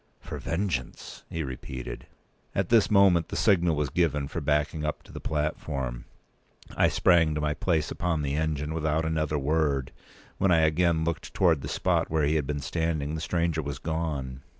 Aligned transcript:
"For 0.19 0.39
vengeance!" 0.39 1.21
he 1.29 1.43
repeated. 1.43 2.07
At 2.55 2.69
this 2.69 2.89
moment 2.89 3.29
the 3.29 3.35
signal 3.35 3.75
was 3.75 3.91
given 3.91 4.27
for 4.27 4.41
backing 4.41 4.83
up 4.83 5.03
to 5.03 5.11
the 5.11 5.19
platform. 5.19 6.05
I 6.75 6.87
sprang 6.87 7.35
to 7.35 7.41
my 7.41 7.53
place 7.53 7.91
upon 7.91 8.23
the 8.23 8.33
engine 8.33 8.73
without 8.73 9.05
another 9.05 9.37
word. 9.37 9.91
p. 9.93 10.01
215When 10.43 10.51
I 10.51 10.61
again 10.65 11.03
looked 11.03 11.35
towards 11.35 11.61
the 11.61 11.67
spot 11.67 12.09
where 12.09 12.25
he 12.25 12.33
had 12.33 12.47
been 12.47 12.61
standing, 12.61 13.13
the 13.13 13.21
stranger 13.21 13.61
was 13.61 13.77
gone. 13.77 14.41